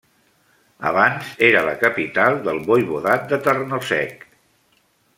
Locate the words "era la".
1.49-1.77